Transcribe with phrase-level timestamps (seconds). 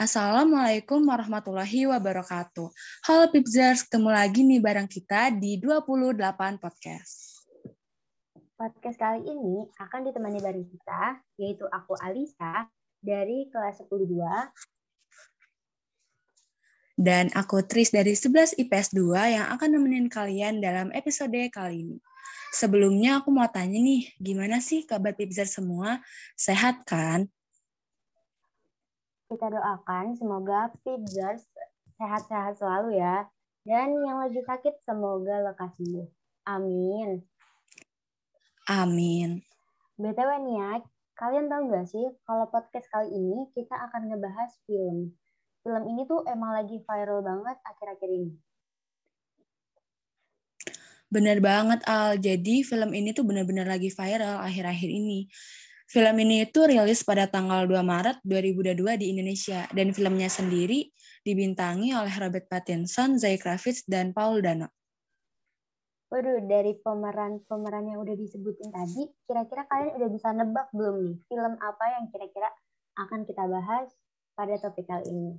[0.00, 2.72] Assalamualaikum warahmatullahi wabarakatuh.
[3.04, 7.44] Halo Pipzers, ketemu lagi nih bareng kita di 28 Podcast.
[8.56, 12.64] Podcast kali ini akan ditemani bareng kita, yaitu aku Alisa
[13.04, 14.08] dari kelas 10
[16.96, 22.00] Dan aku Tris dari 11 IPS 2 yang akan nemenin kalian dalam episode kali ini.
[22.56, 26.00] Sebelumnya aku mau tanya nih, gimana sih kabar Pipzers semua?
[26.40, 27.28] Sehat kan?
[29.30, 31.46] Kita doakan semoga Pizzers
[31.94, 33.30] sehat-sehat selalu ya.
[33.62, 36.08] Dan yang lagi sakit semoga lekas sembuh.
[36.50, 37.22] Amin.
[38.66, 39.38] Amin.
[39.94, 40.72] BTW nih ya,
[41.14, 45.14] kalian tahu gak sih kalau podcast kali ini kita akan ngebahas film.
[45.62, 48.34] Film ini tuh emang lagi viral banget akhir-akhir ini.
[51.10, 55.26] Bener banget Al, jadi film ini tuh bener-bener lagi viral akhir-akhir ini.
[55.90, 60.86] Film ini itu rilis pada tanggal 2 Maret 2022 di Indonesia dan filmnya sendiri
[61.26, 64.70] dibintangi oleh Robert Pattinson, Zoe Kravitz, dan Paul Dano.
[66.14, 71.58] Waduh, dari pemeran-pemeran yang udah disebutin tadi, kira-kira kalian udah bisa nebak belum nih film
[71.58, 72.54] apa yang kira-kira
[72.94, 73.90] akan kita bahas
[74.38, 75.34] pada topik kali ini?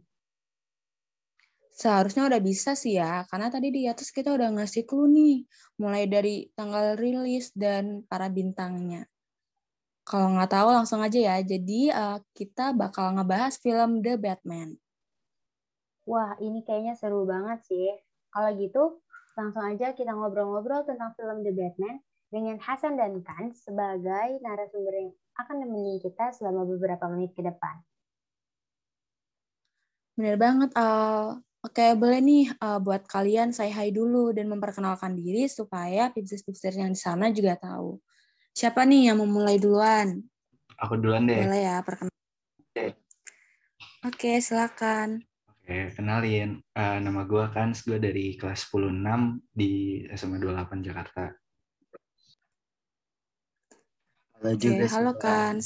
[1.72, 5.48] Seharusnya udah bisa sih ya, karena tadi di atas kita udah ngasih clue nih,
[5.80, 9.08] mulai dari tanggal rilis dan para bintangnya.
[10.12, 11.36] Kalau nggak tahu langsung aja ya.
[11.40, 14.76] Jadi uh, kita bakal ngebahas film The Batman.
[16.04, 17.96] Wah, ini kayaknya seru banget sih.
[18.36, 19.00] Kalau gitu,
[19.40, 25.16] langsung aja kita ngobrol-ngobrol tentang film The Batman dengan Hasan dan Kan sebagai narasumber yang
[25.40, 27.80] akan nemenin kita selama beberapa menit ke depan.
[30.20, 31.40] Bener banget, Al.
[31.62, 36.92] Oke, boleh nih uh, buat kalian saya hai dulu dan memperkenalkan diri supaya pipsis-pipsis yang
[36.92, 37.96] di sana juga tahu.
[38.52, 40.20] Siapa nih yang mau mulai duluan?
[40.76, 41.40] Aku duluan deh.
[41.40, 42.20] Boleh ya, perkenalkan.
[42.60, 42.86] Oke.
[44.04, 45.24] Oke, silakan.
[45.48, 46.60] Oke, kenalin.
[46.76, 51.32] Uh, nama gue Kans, gue dari kelas 10-6 di SMA 28 Jakarta.
[54.36, 54.84] Halo juga.
[54.84, 55.66] Oke, halo Kans.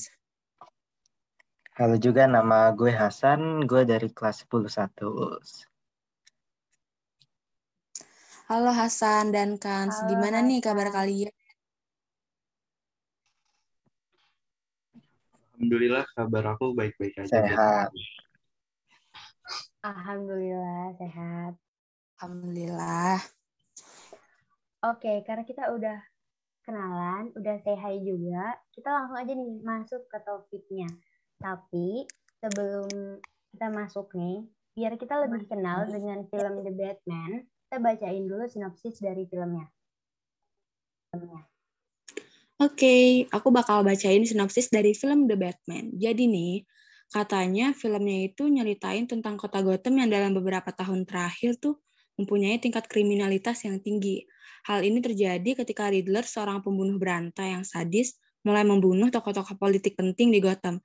[1.76, 4.70] Halo juga, nama gue Hasan, gue dari kelas 10
[8.46, 11.34] Halo Hasan dan Kans, Halo, gimana nih kabar kalian?
[15.56, 17.32] Alhamdulillah kabar aku baik-baik aja.
[17.32, 17.88] Sehat.
[19.88, 21.54] Alhamdulillah sehat.
[22.20, 23.24] Alhamdulillah.
[24.84, 25.96] Oke, karena kita udah
[26.68, 30.92] kenalan, udah say hi juga, kita langsung aja nih masuk ke topiknya.
[31.40, 32.04] Tapi
[32.44, 33.16] sebelum
[33.56, 34.44] kita masuk nih,
[34.76, 39.72] biar kita lebih kenal dengan film The Batman, kita bacain dulu sinopsis dari filmnya.
[41.16, 41.55] Filmnya.
[42.56, 43.04] Oke, okay,
[43.36, 45.92] aku bakal bacain sinopsis dari film The Batman.
[45.92, 46.64] Jadi nih,
[47.12, 51.84] katanya filmnya itu nyeritain tentang kota Gotham yang dalam beberapa tahun terakhir tuh
[52.16, 54.24] mempunyai tingkat kriminalitas yang tinggi.
[54.72, 58.16] Hal ini terjadi ketika Riddler, seorang pembunuh berantai yang sadis,
[58.48, 60.80] mulai membunuh tokoh-tokoh politik penting di Gotham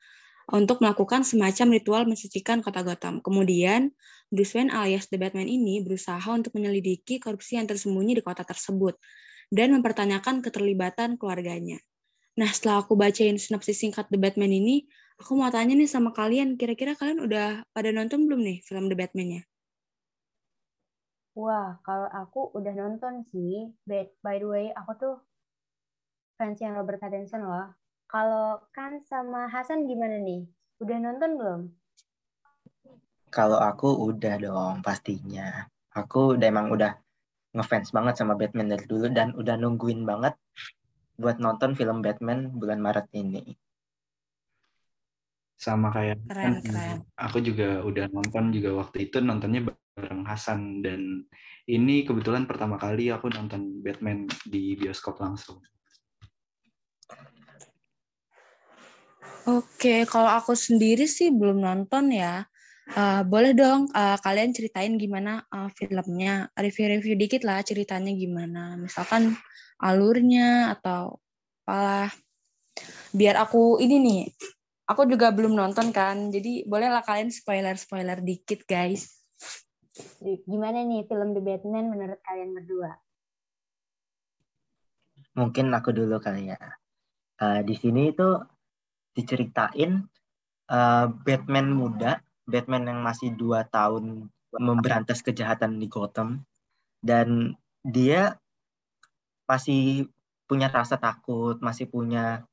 [0.50, 3.22] untuk melakukan semacam ritual mensucikan kota Gotham.
[3.22, 3.94] Kemudian,
[4.26, 8.98] Bruce Wayne alias The Batman ini berusaha untuk menyelidiki korupsi yang tersembunyi di kota tersebut
[9.50, 11.82] dan mempertanyakan keterlibatan keluarganya.
[12.38, 14.86] Nah, setelah aku bacain sinopsis singkat The Batman ini,
[15.18, 18.96] aku mau tanya nih sama kalian, kira-kira kalian udah pada nonton belum nih film The
[18.96, 19.42] Batman-nya?
[21.34, 23.70] Wah, kalau aku udah nonton sih.
[23.86, 25.14] By the way, aku tuh
[26.38, 27.74] fans yang Robert Pattinson loh.
[28.10, 30.48] Kalau kan sama Hasan gimana nih?
[30.82, 31.60] Udah nonton belum?
[33.30, 35.70] Kalau aku udah dong pastinya.
[35.94, 36.98] Aku udah emang udah
[37.50, 40.38] ngefans banget sama Batman dari dulu dan udah nungguin banget
[41.20, 43.44] buat nonton film Batman bulan Maret ini.
[45.60, 46.98] Sama kayak keren, kan, keren.
[47.20, 51.28] aku juga udah nonton juga waktu itu nontonnya bareng Hasan dan
[51.68, 55.60] ini kebetulan pertama kali aku nonton Batman di bioskop langsung.
[59.48, 62.49] Oke, kalau aku sendiri sih belum nonton ya.
[62.90, 68.74] Uh, boleh dong uh, kalian ceritain gimana uh, filmnya, review-review dikit lah ceritanya gimana.
[68.74, 69.38] Misalkan
[69.78, 71.22] alurnya atau
[71.62, 72.10] apalah.
[73.14, 74.22] Biar aku ini nih,
[74.90, 79.22] aku juga belum nonton kan, jadi bolehlah kalian spoiler-spoiler dikit guys.
[80.22, 82.90] Gimana nih film The Batman menurut kalian berdua?
[85.38, 86.58] Mungkin aku dulu kali ya.
[87.38, 88.34] Uh, di sini itu
[89.14, 90.10] diceritain
[90.70, 92.18] uh, Batman muda
[92.50, 94.26] Batman yang masih dua tahun
[94.58, 96.42] memberantas kejahatan di Gotham.
[97.00, 97.54] Dan
[97.86, 98.36] dia
[99.48, 100.10] masih
[100.50, 102.44] punya rasa takut, masih punya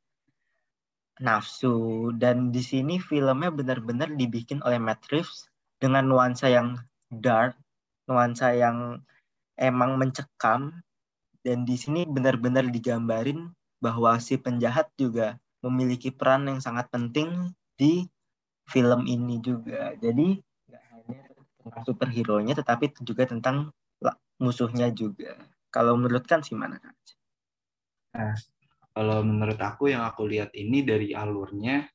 [1.17, 2.09] nafsu.
[2.13, 5.49] Dan di sini filmnya benar-benar dibikin oleh Matt Reeves
[5.81, 6.77] dengan nuansa yang
[7.09, 7.57] dark,
[8.05, 9.01] nuansa yang
[9.57, 10.77] emang mencekam.
[11.41, 13.49] Dan di sini benar-benar digambarin
[13.81, 18.05] bahwa si penjahat juga memiliki peran yang sangat penting di
[18.67, 19.95] film ini juga.
[19.97, 20.37] Jadi
[20.67, 21.19] nggak hanya
[21.63, 23.71] tentang superhero-nya tetapi juga tentang
[24.37, 25.33] musuhnya juga.
[25.73, 26.77] Kalau menurut kan sih mana?
[28.13, 28.33] Nah,
[28.93, 31.85] kalau menurut aku yang aku lihat ini dari alurnya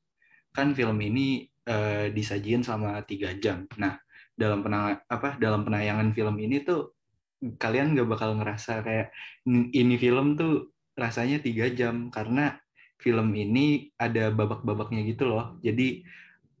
[0.53, 3.65] kan film ini uh, disajiin sama tiga jam.
[3.79, 3.97] Nah
[4.33, 6.95] dalam penang apa dalam penayangan film ini tuh
[7.59, 9.11] kalian nggak bakal ngerasa kayak
[9.51, 12.55] ini film tuh rasanya tiga jam karena
[13.01, 15.59] film ini ada babak-babaknya gitu loh.
[15.59, 16.07] Jadi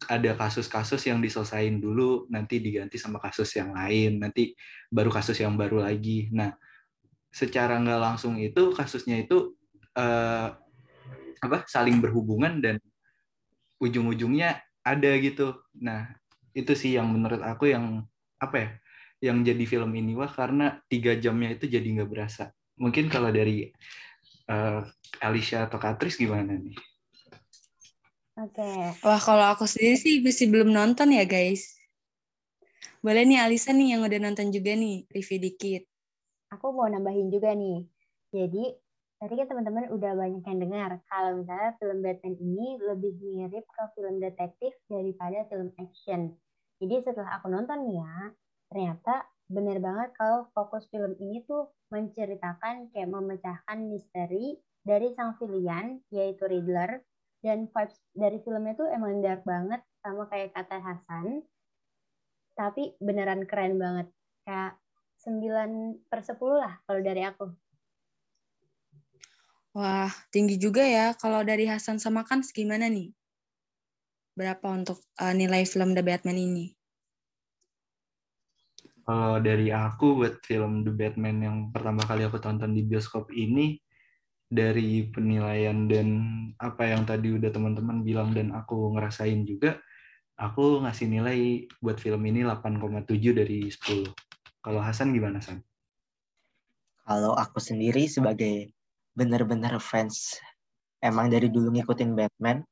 [0.09, 4.53] ada kasus-kasus yang diselesain dulu, nanti diganti sama kasus yang lain, nanti
[4.89, 6.29] baru kasus yang baru lagi.
[6.33, 6.53] Nah,
[7.33, 9.57] secara nggak langsung itu kasusnya itu
[9.97, 10.53] uh,
[11.43, 12.75] apa saling berhubungan dan
[13.81, 15.59] ujung-ujungnya ada gitu.
[15.79, 16.13] Nah,
[16.53, 18.05] itu sih yang menurut aku yang
[18.37, 18.69] apa ya,
[19.31, 22.53] yang jadi film ini wah karena tiga jamnya itu jadi nggak berasa.
[22.77, 23.71] Mungkin kalau dari
[24.51, 24.83] uh,
[25.23, 26.92] Alicia atau Katris gimana nih?
[28.33, 28.65] Oke.
[28.65, 28.97] Okay.
[29.05, 31.77] Wah, kalau aku sendiri sih masih belum nonton ya, guys.
[33.05, 35.85] Boleh nih Alisa nih yang udah nonton juga nih, review dikit.
[36.49, 37.85] Aku mau nambahin juga nih.
[38.33, 38.73] Jadi,
[39.21, 43.83] tadi kan teman-teman udah banyak yang dengar kalau misalnya film Batman ini lebih mirip ke
[43.93, 46.33] film detektif daripada film action.
[46.81, 48.17] Jadi setelah aku nonton nih ya,
[48.73, 56.01] ternyata bener banget kalau fokus film ini tuh menceritakan kayak memecahkan misteri dari sang villain
[56.09, 56.99] yaitu Riddler
[57.43, 61.43] dan vibes dari filmnya tuh emang dark banget sama kayak kata Hasan.
[62.55, 64.07] Tapi beneran keren banget.
[64.47, 64.79] Kayak
[65.27, 67.51] 9 per 10 lah kalau dari aku.
[69.75, 71.11] Wah tinggi juga ya.
[71.19, 73.11] Kalau dari Hasan sama Kans gimana nih?
[74.39, 76.71] Berapa untuk uh, nilai film The Batman ini?
[79.03, 83.75] Kalau dari aku buat film The Batman yang pertama kali aku tonton di bioskop ini
[84.53, 86.07] dari penilaian dan
[86.61, 89.81] apa yang tadi udah teman-teman bilang dan aku ngerasain juga,
[90.37, 94.13] aku ngasih nilai buat film ini 8,7 dari 10.
[94.61, 95.65] Kalau Hasan gimana, San?
[97.03, 98.71] Kalau aku sendiri sebagai
[99.17, 100.39] benar-benar fans
[101.03, 102.63] emang dari dulu ngikutin Batman,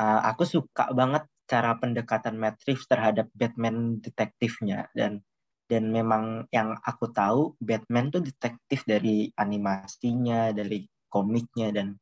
[0.00, 5.22] uh, aku suka banget cara pendekatan Matt Reeves terhadap Batman detektifnya dan
[5.66, 11.98] dan memang yang aku tahu Batman tuh detektif dari animasinya dari komiknya dan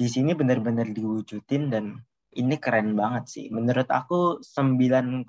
[0.00, 2.00] di sini benar-benar diwujudin dan
[2.36, 3.46] ini keren banget sih.
[3.52, 5.26] Menurut aku 9,5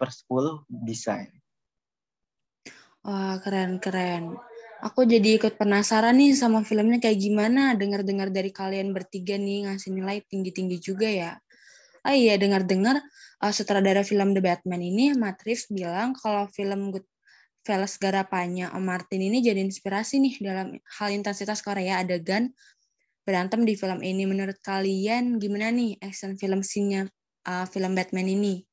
[0.00, 1.22] per 10 bisa.
[3.04, 4.34] Wah keren keren.
[4.78, 7.74] Aku jadi ikut penasaran nih sama filmnya kayak gimana.
[7.74, 11.32] Dengar-dengar dari kalian bertiga nih ngasih nilai tinggi-tinggi juga ya.
[12.06, 13.02] Oh iya, dengar-dengar
[13.42, 19.22] uh, sutradara film The Batman ini, Matt Reeves bilang kalau film Goodfellas garapannya Om Martin
[19.22, 20.68] ini jadi inspirasi nih dalam
[20.98, 22.50] hal intensitas Korea adegan
[23.22, 24.24] berantem di film ini.
[24.24, 27.06] Menurut kalian gimana nih action film scene-nya
[27.46, 28.64] uh, film Batman ini?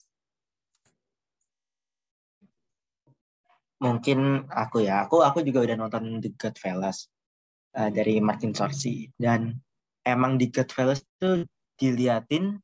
[3.83, 7.11] Mungkin aku ya, aku aku juga udah nonton The Goodfellas
[7.75, 9.59] uh, dari Martin Scorsese dan
[10.07, 11.43] emang di Goodfellas tuh
[11.75, 12.55] diliatin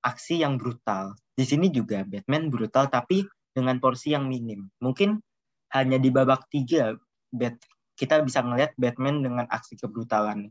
[0.00, 1.12] aksi yang brutal.
[1.38, 3.22] Di sini juga Batman brutal tapi
[3.54, 4.66] dengan porsi yang minim.
[4.82, 5.22] Mungkin
[5.70, 6.98] hanya di babak tiga
[7.30, 7.54] Bat
[7.94, 10.50] kita bisa ngelihat Batman dengan aksi kebrutalan.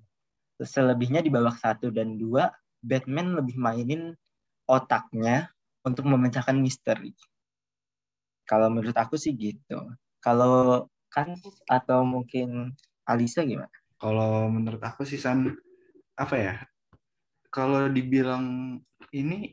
[0.63, 4.15] Selebihnya di babak satu dan dua Batman lebih mainin
[4.63, 5.51] otaknya
[5.83, 7.11] untuk memecahkan misteri.
[8.47, 9.91] Kalau menurut aku sih gitu.
[10.23, 11.35] Kalau kan
[11.67, 13.71] atau mungkin Alisa gimana?
[13.99, 15.51] Kalau menurut aku sih San
[16.15, 16.55] apa ya?
[17.51, 18.77] Kalau dibilang
[19.11, 19.51] ini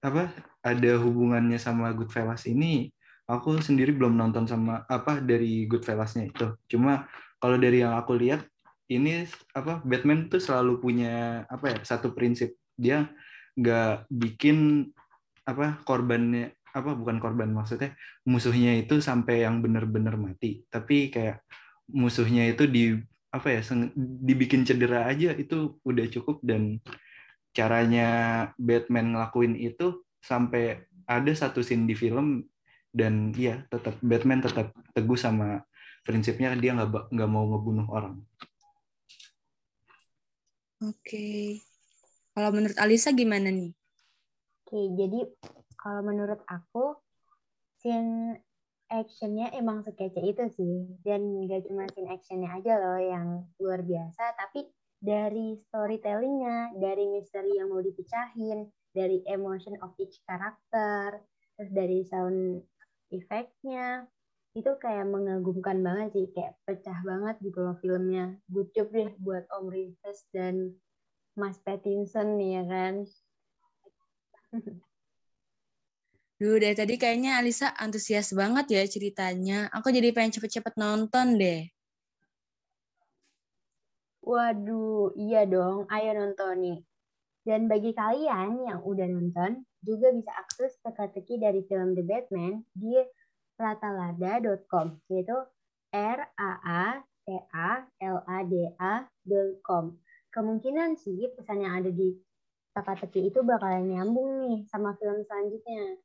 [0.00, 0.28] apa
[0.60, 2.92] ada hubungannya sama Goodfellas ini
[3.30, 6.46] aku sendiri belum nonton sama apa dari Goodfellasnya itu.
[6.66, 7.06] Cuma
[7.38, 8.42] kalau dari yang aku lihat
[8.90, 9.22] ini
[9.54, 12.58] apa Batman tuh selalu punya apa ya satu prinsip.
[12.74, 13.06] Dia
[13.54, 14.90] nggak bikin
[15.46, 20.66] apa korbannya apa bukan korban maksudnya musuhnya itu sampai yang benar-benar mati.
[20.66, 21.46] Tapi kayak
[21.90, 22.98] musuhnya itu di
[23.30, 23.62] apa ya
[24.26, 26.42] dibikin cedera aja itu udah cukup.
[26.42, 26.82] Dan
[27.54, 28.08] caranya
[28.58, 32.44] Batman ngelakuin itu sampai ada satu scene di film
[32.90, 35.62] dan iya tetap Batman tetap teguh sama
[36.06, 38.20] prinsipnya dia nggak nggak mau ngebunuh orang.
[40.80, 41.60] Oke,
[42.32, 43.76] kalau menurut Alisa gimana nih?
[44.64, 45.20] Oke, jadi
[45.76, 46.96] kalau menurut aku
[47.84, 48.40] scene
[48.88, 50.74] actionnya emang sekece itu sih
[51.04, 53.26] dan nggak cuma scene actionnya aja loh yang
[53.60, 54.66] luar biasa tapi
[55.00, 61.22] dari storytellingnya, dari misteri yang mau dipecahin, dari emotion of each karakter,
[61.54, 62.62] terus dari sound
[63.10, 64.06] effect-nya,
[64.58, 68.34] itu kayak mengagumkan banget sih, kayak pecah banget gitu loh filmnya.
[68.50, 70.74] Good job deh buat Om Rivers dan
[71.38, 72.94] Mas Pattinson nih ya kan.
[76.40, 79.68] Duh, dari tadi kayaknya Alisa antusias banget ya ceritanya.
[79.76, 81.68] Aku jadi pengen cepet-cepet nonton deh.
[84.24, 85.84] Waduh, iya dong.
[85.92, 86.78] Ayo nonton nih.
[87.50, 92.94] Dan bagi kalian yang udah nonton, juga bisa akses teka-teki dari film The Batman di
[93.58, 95.34] ratalada.com yaitu
[95.90, 99.98] r a a t a l a d a.com.
[100.30, 102.14] Kemungkinan sih pesan yang ada di
[102.70, 105.98] teka-teki itu bakalan nyambung nih sama film selanjutnya.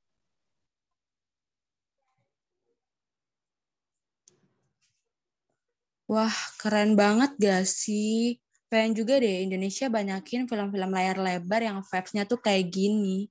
[6.09, 8.41] Wah, keren banget gak sih?
[8.71, 13.29] Pengen juga deh Indonesia banyakin film-film layar lebar yang vibes-nya tuh kayak gini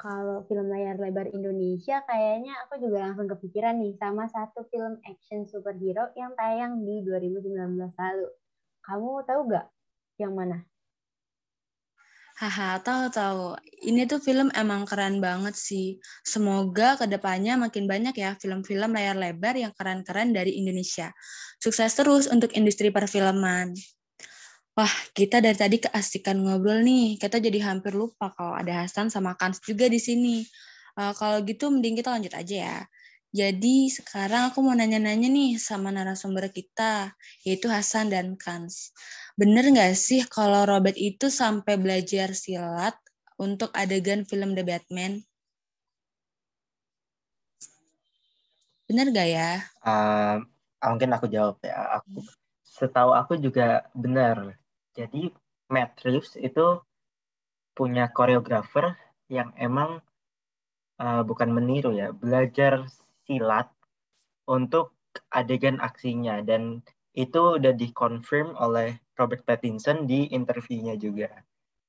[0.00, 5.44] kalau film layar lebar Indonesia kayaknya aku juga langsung kepikiran nih sama satu film action
[5.44, 8.28] superhero yang tayang di 2019 lalu.
[8.80, 9.68] Kamu tahu gak
[10.16, 10.69] yang mana?
[12.40, 13.60] Haha, tahu-tahu.
[13.84, 16.00] Ini tuh film emang keren banget sih.
[16.24, 21.12] Semoga ke depannya makin banyak ya film-film layar lebar yang keren-keren dari Indonesia.
[21.60, 23.76] Sukses terus untuk industri perfilman.
[24.72, 27.20] Wah, kita dari tadi keasikan ngobrol nih.
[27.20, 30.40] Kita jadi hampir lupa kalau ada Hasan sama Kans juga di sini.
[30.96, 32.78] Uh, kalau gitu mending kita lanjut aja ya.
[33.30, 38.96] Jadi sekarang aku mau nanya-nanya nih sama narasumber kita, yaitu Hasan dan Kans.
[39.40, 42.92] Bener nggak sih kalau Robert itu sampai belajar silat
[43.40, 45.24] untuk adegan film The Batman?
[48.84, 49.64] Bener nggak ya?
[49.80, 50.44] Uh,
[50.84, 52.04] mungkin aku jawab ya.
[52.04, 52.20] Aku
[52.68, 54.60] setahu aku juga benar
[54.94, 55.30] jadi
[55.70, 56.82] Matt Reeves itu
[57.72, 58.98] punya koreografer
[59.30, 60.02] yang emang
[60.98, 62.90] uh, bukan meniru ya, belajar
[63.24, 63.70] silat
[64.50, 64.92] untuk
[65.30, 66.82] adegan aksinya dan
[67.14, 71.28] itu udah dikonfirm oleh Robert Pattinson di interviewnya juga.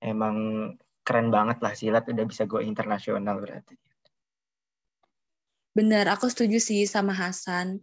[0.02, 0.68] Emang
[1.06, 3.78] keren banget lah silat udah bisa go internasional berarti.
[5.72, 7.80] Benar, aku setuju sih sama Hasan.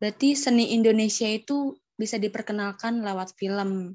[0.00, 3.94] Berarti seni Indonesia itu bisa diperkenalkan lewat film.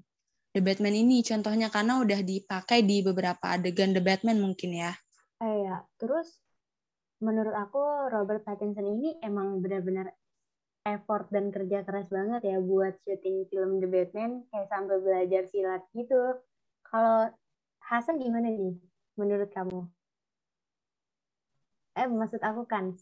[0.53, 4.93] The Batman ini contohnya karena udah dipakai di beberapa adegan The Batman mungkin ya.
[5.41, 6.41] Iya, terus
[7.21, 10.13] menurut aku Robert Pattinson ini emang benar-benar
[10.95, 15.83] effort dan kerja keras banget ya buat syuting film The Batman kayak sampai belajar silat
[15.91, 16.39] gitu.
[16.87, 17.31] Kalau
[17.83, 18.75] Hasan gimana nih
[19.15, 19.87] menurut kamu?
[21.95, 22.95] Eh maksud aku kan?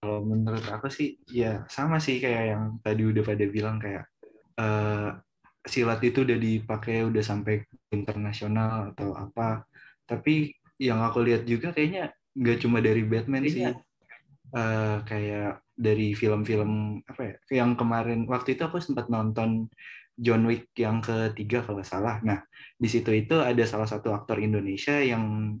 [0.00, 4.04] Kalau menurut aku sih ya sama sih kayak yang tadi udah pada bilang kayak
[4.60, 5.16] uh,
[5.64, 9.64] silat itu udah dipakai udah sampai internasional atau apa
[10.04, 17.02] tapi yang aku lihat juga kayaknya nggak cuma dari Batman sih uh, kayak dari film-film
[17.04, 19.66] apa ya yang kemarin waktu itu aku sempat nonton
[20.14, 22.22] John Wick yang ketiga kalau salah.
[22.22, 22.46] Nah
[22.78, 25.58] di situ itu ada salah satu aktor Indonesia yang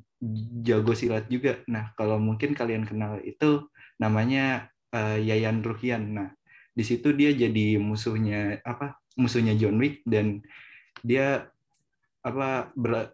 [0.62, 1.58] jago silat juga.
[1.66, 3.66] Nah kalau mungkin kalian kenal itu
[3.98, 6.30] namanya uh, Yayan Ruhian nah
[6.74, 10.42] di situ dia jadi musuhnya apa musuhnya John Wick dan
[11.02, 11.50] dia
[12.24, 12.72] apa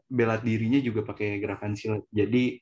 [0.08, 2.04] bela dirinya juga pakai gerakan silat.
[2.12, 2.60] Jadi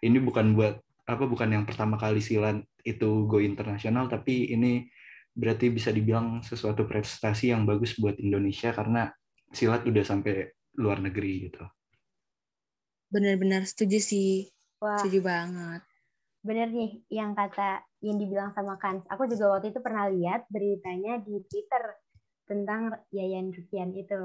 [0.00, 0.80] ini bukan buat
[1.16, 4.88] apa bukan yang pertama kali silat itu go internasional tapi ini
[5.30, 9.10] berarti bisa dibilang sesuatu prestasi yang bagus buat Indonesia karena
[9.50, 11.62] silat udah sampai luar negeri gitu.
[13.10, 14.50] Benar-benar setuju sih.
[14.78, 14.98] Wah.
[14.98, 15.82] Setuju banget.
[16.40, 19.04] Bener nih yang kata yang dibilang sama Kans.
[19.12, 22.00] Aku juga waktu itu pernah lihat beritanya di Twitter
[22.48, 24.18] tentang Yayan Rukian itu.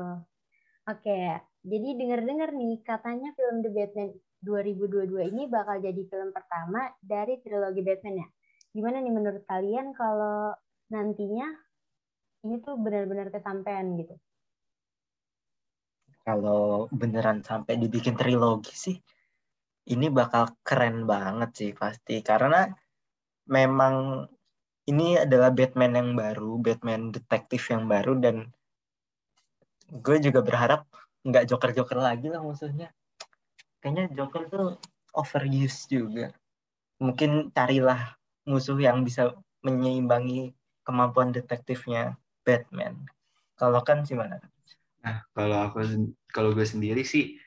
[0.86, 4.10] Oke, jadi dengar-dengar nih katanya film The Batman
[4.44, 8.28] 2022 ini bakal jadi film pertama dari trilogi Batman ya.
[8.76, 10.52] Gimana nih menurut kalian kalau
[10.92, 11.48] nantinya
[12.46, 14.16] ini tuh benar-benar kesampaian gitu?
[16.26, 18.98] Kalau beneran sampai dibikin trilogi sih,
[19.94, 22.22] ini bakal keren banget sih pasti.
[22.26, 22.66] Karena
[23.50, 24.26] memang
[24.90, 28.50] ini adalah Batman yang baru, Batman detektif yang baru dan
[29.90, 30.90] gue juga berharap
[31.26, 32.90] nggak Joker-Joker lagi lah musuhnya.
[33.86, 34.68] Kayaknya Joker tuh
[35.14, 36.34] overuse juga.
[36.98, 38.18] Mungkin carilah
[38.50, 43.06] musuh yang bisa menyeimbangi kemampuan detektifnya Batman.
[43.54, 44.42] Kalau kan gimana?
[45.06, 45.86] Nah, kalau aku
[46.34, 47.38] kalau gue sendiri sih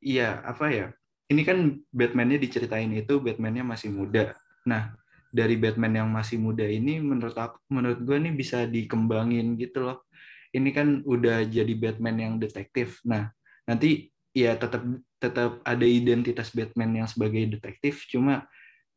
[0.00, 0.88] iya apa ya?
[1.28, 4.32] Ini kan Batman-nya diceritain itu Batman-nya masih muda.
[4.64, 4.96] Nah,
[5.28, 10.08] dari Batman yang masih muda ini menurut aku menurut gue nih bisa dikembangin gitu loh
[10.54, 13.02] ini kan udah jadi Batman yang detektif.
[13.02, 13.28] Nah,
[13.66, 14.86] nanti ya tetap
[15.28, 18.44] tetap ada identitas Batman yang sebagai detektif, cuma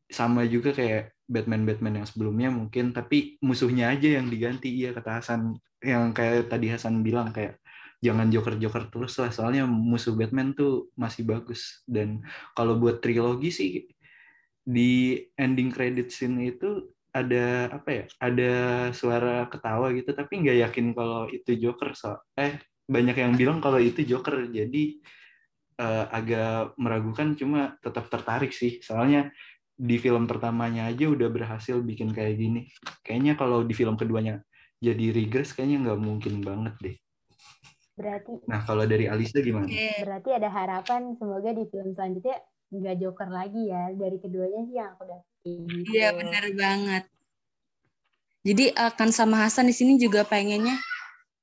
[0.08, 4.72] sama juga kayak Batman-Batman yang sebelumnya mungkin, tapi musuhnya aja yang diganti.
[4.72, 7.60] Iya kata Hasan, yang kayak tadi Hasan bilang kayak
[8.00, 11.84] jangan Joker-Joker terus lah, soalnya musuh Batman tuh masih bagus.
[11.84, 12.24] Dan
[12.56, 13.70] kalau buat trilogi sih
[14.68, 18.52] di ending credit scene itu ada apa ya ada
[18.92, 23.80] suara ketawa gitu tapi nggak yakin kalau itu Joker so eh banyak yang bilang kalau
[23.80, 25.00] itu Joker jadi
[25.78, 29.30] uh, agak meragukan cuma tetap tertarik sih soalnya
[29.78, 32.66] di film pertamanya aja udah berhasil bikin kayak gini
[33.06, 34.42] kayaknya kalau di film keduanya
[34.82, 36.96] jadi regress kayaknya nggak mungkin banget deh
[37.94, 39.70] berarti nah kalau dari Alisa gimana
[40.02, 44.92] berarti ada harapan semoga di film selanjutnya nggak joker lagi ya dari keduanya sih yang
[44.92, 45.88] aku udah gitu.
[45.94, 47.04] Iya benar banget.
[48.46, 50.78] Jadi akan sama Hasan di sini juga pengennya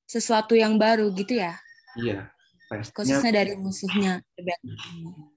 [0.06, 1.54] sesuatu yang baru gitu ya?
[1.98, 2.30] Iya.
[2.82, 4.14] Pastinya, Khususnya dari musuhnya.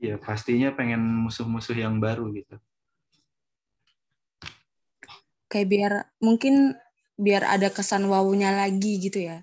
[0.00, 2.56] Iya pastinya pengen musuh-musuh yang baru gitu.
[5.48, 5.92] Kayak biar
[6.22, 6.76] mungkin
[7.18, 9.42] biar ada kesan wawunya lagi gitu ya.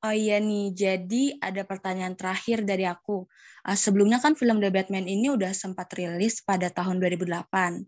[0.00, 3.28] Oh iya nih, jadi ada pertanyaan terakhir dari aku.
[3.66, 7.84] Uh, sebelumnya kan film The Batman ini udah sempat rilis pada tahun 2008,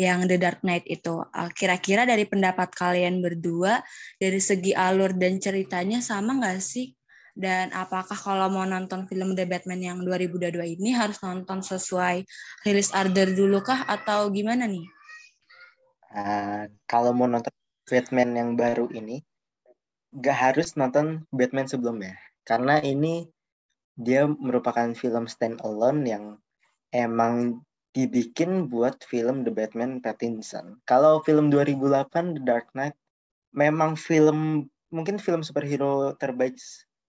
[0.00, 1.20] yang The Dark Knight itu.
[1.32, 3.84] Uh, kira-kira dari pendapat kalian berdua,
[4.16, 6.92] dari segi alur dan ceritanya sama nggak sih?
[7.36, 12.26] Dan apakah kalau mau nonton film The Batman yang 2022 ini harus nonton sesuai
[12.66, 14.86] rilis order dulu kah atau gimana nih?
[16.10, 17.54] Uh, kalau mau nonton
[17.86, 19.22] Batman yang baru ini,
[20.10, 23.30] gak harus nonton Batman sebelumnya karena ini
[24.00, 26.24] dia merupakan film stand alone yang
[26.96, 27.60] emang
[27.92, 30.80] dibikin buat film The Batman Pattinson.
[30.88, 32.96] Kalau film 2008 The Dark Knight
[33.52, 36.56] memang film mungkin film superhero terbaik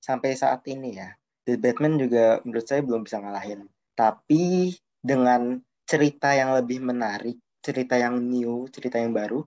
[0.03, 1.15] sampai saat ini ya.
[1.47, 3.65] The Batman juga menurut saya belum bisa ngalahin.
[3.95, 9.45] Tapi dengan cerita yang lebih menarik, cerita yang new, cerita yang baru,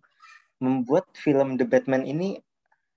[0.62, 2.38] membuat film The Batman ini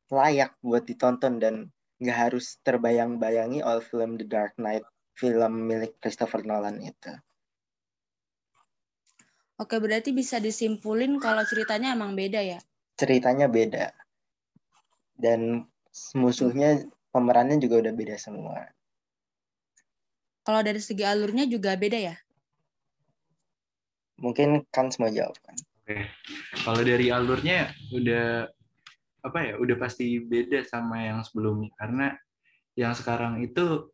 [0.07, 1.55] layak buat ditonton dan
[1.97, 4.85] nggak harus terbayang-bayangi oleh film The Dark Knight,
[5.17, 7.13] film milik Christopher Nolan itu.
[9.57, 12.61] Oke, berarti bisa disimpulin kalau ceritanya emang beda ya?
[12.93, 13.89] Ceritanya beda.
[15.17, 15.65] Dan
[16.13, 18.69] musuhnya, pemerannya juga udah beda semua.
[20.45, 22.15] Kalau dari segi alurnya juga beda ya?
[24.21, 25.57] Mungkin kan semua jawab kan.
[25.57, 26.05] Oke.
[26.61, 28.53] Kalau dari alurnya udah
[29.27, 31.71] apa ya udah pasti beda sama yang sebelumnya.
[31.75, 32.15] Karena
[32.73, 33.91] yang sekarang itu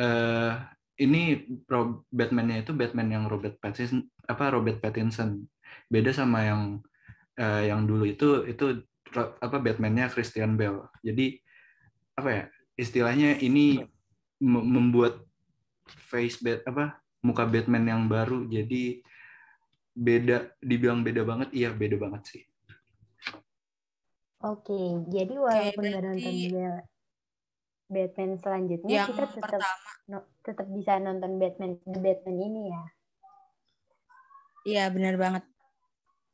[0.00, 0.52] uh,
[1.00, 1.48] ini
[2.12, 5.48] Batman-nya itu Batman yang Robert Pattinson apa Robert Pattinson.
[5.90, 6.62] Beda sama yang
[7.40, 8.84] uh, yang dulu itu itu
[9.16, 10.86] apa Batman-nya Christian Bale.
[11.02, 11.38] Jadi
[12.14, 12.44] apa ya
[12.78, 13.82] istilahnya ini
[14.44, 15.24] membuat
[15.88, 18.46] face bat apa muka Batman yang baru.
[18.46, 19.02] Jadi
[19.94, 22.42] beda dibilang beda banget iya beda banget sih
[24.44, 24.76] Oke,
[25.08, 26.34] jadi walaupun nggak nonton
[27.88, 29.60] Batman selanjutnya, yang kita tetap
[30.12, 32.82] no, tetap bisa nonton Batman The Batman ini ya.
[34.64, 35.44] Iya, benar banget.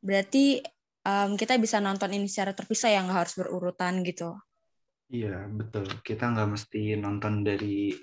[0.03, 0.59] Berarti
[1.07, 4.35] um, kita bisa nonton ini secara terpisah yang nggak harus berurutan gitu.
[5.11, 5.87] Iya, betul.
[6.03, 7.95] Kita nggak mesti nonton dari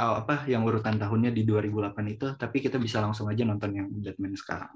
[0.00, 3.92] oh, apa yang urutan tahunnya di 2008 itu, tapi kita bisa langsung aja nonton yang
[3.92, 4.72] Batman sekarang.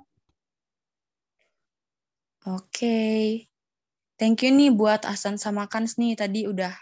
[2.49, 2.69] Oke.
[2.69, 3.25] Okay.
[4.19, 6.75] Thank you nih buat Asan sama Kans nih tadi udah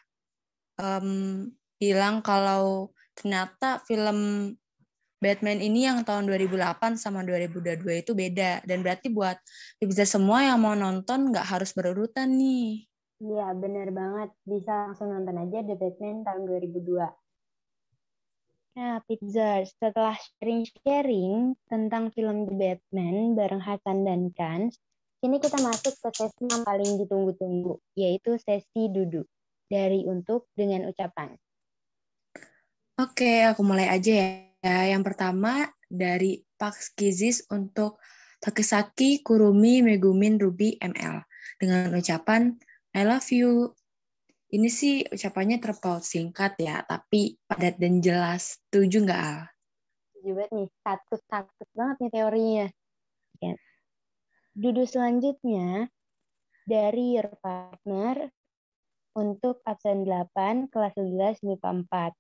[0.81, 1.45] um,
[1.77, 4.53] bilang kalau ternyata film
[5.21, 9.37] Batman ini yang tahun 2008 sama 2022 itu beda dan berarti buat
[9.81, 12.89] bisa semua yang mau nonton nggak harus berurutan nih.
[13.21, 17.05] Iya bener banget bisa langsung nonton aja The Batman tahun 2002.
[18.77, 24.77] Nah, Pizza, setelah sharing-sharing tentang film The Batman bareng Hasan dan Kans,
[25.27, 29.27] Kini kita masuk ke sesi yang paling ditunggu-tunggu, yaitu sesi duduk.
[29.67, 31.35] Dari untuk dengan ucapan.
[32.95, 34.15] Oke, aku mulai aja
[34.63, 34.87] ya.
[34.87, 37.99] Yang pertama dari Pak Kizis untuk
[38.39, 41.19] Takesaki Kurumi Megumin Ruby ML
[41.59, 42.55] dengan ucapan
[42.95, 43.75] I love you.
[44.55, 48.63] Ini sih ucapannya terpaut singkat ya, tapi padat dan jelas.
[48.71, 49.51] Setuju nggak, Al?
[50.15, 52.67] Setuju banget nih, satu-satu banget nih teorinya.
[54.57, 55.93] Duduk selanjutnya
[56.65, 58.33] dari your partner
[59.13, 62.17] untuk absen 8 kelas 11 MIPA 4.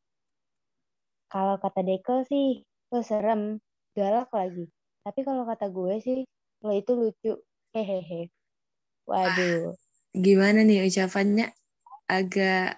[1.32, 2.60] Kalau kata Deko sih,
[2.92, 3.56] lo serem,
[3.96, 4.68] galak lagi.
[5.00, 6.28] Tapi kalau kata gue sih,
[6.60, 7.40] lo itu lucu.
[7.72, 8.28] Hehehe.
[9.08, 9.72] Waduh.
[10.12, 11.56] gimana nih ucapannya
[12.04, 12.76] agak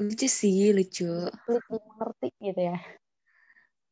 [0.00, 1.28] lucu sih, lucu.
[1.44, 2.80] Sulit dimengerti gitu ya.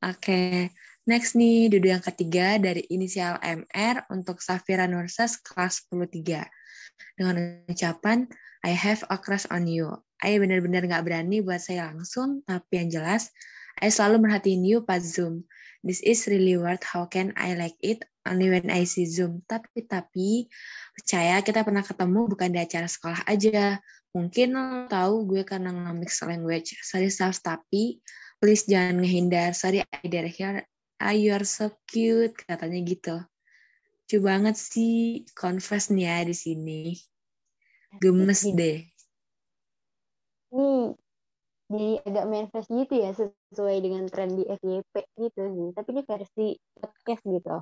[0.01, 0.73] Oke,
[1.05, 6.11] next nih duduk yang ketiga dari inisial MR untuk Safira Nursas kelas 10
[7.15, 7.35] Dengan
[7.69, 8.27] ucapan,
[8.65, 9.93] I have a crush on you.
[10.25, 13.29] I benar-benar nggak berani buat saya langsung, tapi yang jelas,
[13.79, 15.45] I selalu merhatiin you pas Zoom.
[15.85, 19.45] This is really weird, how can I like it only when I see Zoom.
[19.45, 20.49] Tapi, tapi,
[20.97, 23.79] percaya kita pernah ketemu bukan di acara sekolah aja.
[24.17, 26.81] Mungkin lo tahu gue karena nge-mix language.
[26.81, 28.01] Sorry, Saf, tapi
[28.41, 29.53] please jangan ngehindar.
[29.53, 30.65] Sorry, I dare here.
[31.03, 33.17] Ah, you are so cute, katanya gitu.
[34.05, 36.83] Lucu banget sih, confess nih ya di sini.
[37.99, 38.85] Gemes deh.
[40.55, 40.71] Ini
[41.73, 45.69] jadi agak manifest gitu ya, sesuai dengan tren di FYP gitu sih.
[45.73, 46.47] Tapi ini versi
[46.79, 47.57] podcast gitu.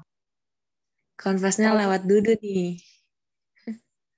[1.17, 2.77] Confessnya lewat Dudu nih.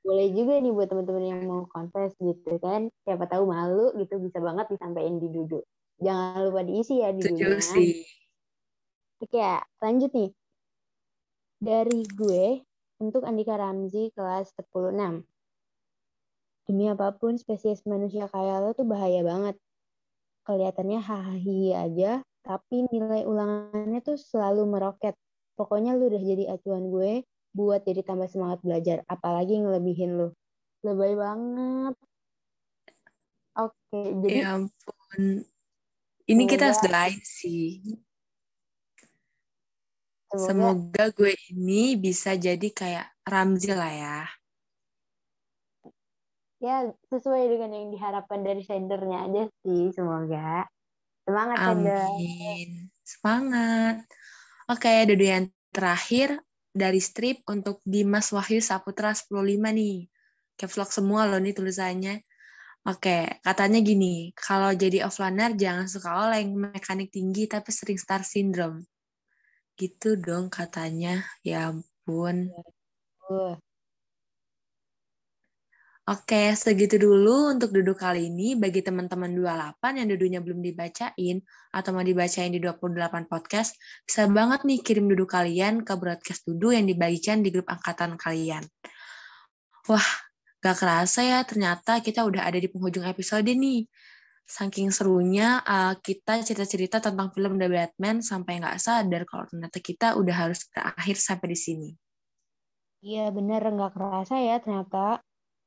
[0.04, 2.88] Boleh juga nih buat teman-teman yang mau confess gitu kan.
[3.04, 5.60] Siapa tahu malu gitu bisa banget disampaikan di Dudu.
[6.00, 8.04] Jangan lupa diisi ya di Setuju sih.
[9.24, 10.30] Oke, ya, lanjut nih.
[11.64, 12.60] Dari gue
[13.00, 15.24] untuk Andika Ramzi kelas 106.
[16.68, 19.56] Demi apa pun spesies manusia kayak lo tuh bahaya banget.
[20.44, 25.16] Kelihatannya hahaha aja, tapi nilai ulangannya tuh selalu meroket.
[25.56, 27.24] Pokoknya lu udah jadi acuan gue
[27.56, 30.28] buat jadi tambah semangat belajar, apalagi ngelebihin lu.
[30.84, 31.96] Lebay banget.
[33.56, 35.48] Oke, jadi Ya ampun.
[36.28, 38.03] Ini kita harus sih.
[40.38, 44.18] Semoga gue ini bisa jadi kayak Ramzi lah ya.
[46.64, 50.64] ya sesuai dengan yang diharapkan dari sendernya aja sih, semoga.
[51.28, 52.08] Semangat sender.
[52.08, 52.68] Amin.
[53.04, 53.96] Semangat.
[54.72, 56.40] Oke, Dodo yang terakhir
[56.72, 60.08] dari strip untuk Dimas Wahyu Saputra 15 nih.
[60.56, 62.24] Caps lock semua loh nih tulisannya.
[62.84, 68.84] Oke, katanya gini, kalau jadi offliner jangan suka oleng, mekanik tinggi tapi sering star syndrome.
[69.80, 71.22] Gitu dong katanya.
[71.46, 72.36] Ya ampun.
[73.26, 73.58] Uh,
[76.04, 78.52] Oke, segitu dulu untuk duduk kali ini.
[78.60, 81.40] Bagi teman-teman 28 yang duduknya belum dibacain
[81.72, 83.72] atau mau dibacain di 28 podcast,
[84.04, 88.60] bisa banget nih kirim duduk kalian ke broadcast duduk yang dibagikan di grup angkatan kalian.
[89.88, 90.08] Wah,
[90.60, 93.88] gak kerasa ya ternyata kita udah ada di penghujung episode nih.
[94.44, 100.20] Saking serunya uh, kita cerita-cerita tentang film The Batman sampai nggak sadar kalau ternyata kita
[100.20, 101.90] udah harus berakhir sampai di sini.
[103.04, 105.24] Iya bener nggak kerasa ya ternyata.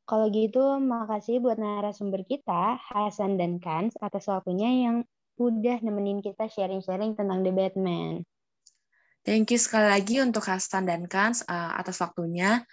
[0.08, 5.04] Kalau gitu makasih buat narasumber kita, Hasan dan Kans atas waktunya yang
[5.36, 8.24] udah nemenin kita sharing-sharing tentang The Batman.
[9.28, 12.64] Thank you sekali lagi untuk Hasan dan Kans uh, atas waktunya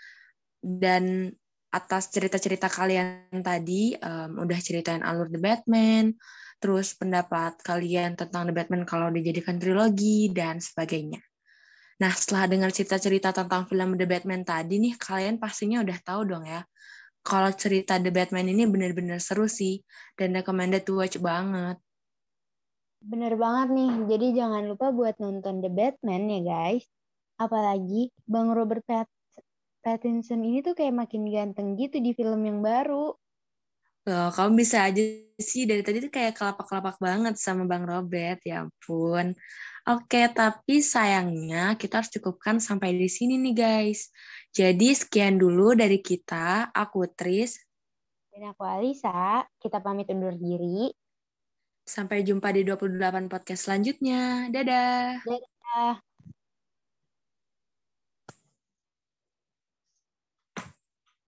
[0.63, 1.35] dan
[1.75, 3.99] atas cerita-cerita kalian tadi.
[3.99, 6.15] Um, udah ceritain alur The Batman,
[6.63, 11.19] terus pendapat kalian tentang The Batman kalau dijadikan trilogi, dan sebagainya.
[11.99, 16.47] Nah, setelah dengar cerita-cerita tentang film The Batman tadi nih, kalian pastinya udah tahu dong
[16.47, 16.63] ya,
[17.27, 19.83] kalau cerita The Batman ini bener-bener seru sih,
[20.15, 21.79] dan recommended to watch banget.
[23.05, 26.87] Bener banget nih, jadi jangan lupa buat nonton The Batman ya guys.
[27.35, 29.11] Apalagi Bang Robert Pat
[29.85, 33.13] Pattinson ini tuh kayak makin ganteng gitu di film yang baru.
[34.05, 35.01] Loh, kamu bisa aja
[35.41, 39.37] sih dari tadi tuh kayak kelapak-kelapak banget sama Bang Robert, ya ampun.
[39.85, 44.09] Oke, tapi sayangnya kita harus cukupkan sampai di sini nih guys.
[44.53, 47.61] Jadi sekian dulu dari kita, aku Tris.
[48.33, 50.89] Dan aku Alisa, kita pamit undur diri.
[51.85, 54.49] Sampai jumpa di 28 podcast selanjutnya.
[54.49, 55.21] Dadah.
[55.21, 56.14] Dadah.